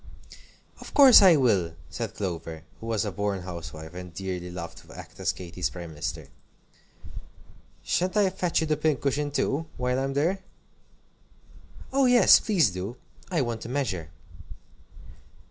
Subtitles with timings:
[0.79, 4.97] "Of course I will!" said Clover, who was a born housewife, and dearly loved to
[4.97, 6.29] act as Katy's prime minister.
[7.83, 10.39] "Sha'n't I fetch you the pincushion too, while I'm there?"
[11.93, 12.97] "Oh yes, please do!
[13.29, 14.09] I want to measure."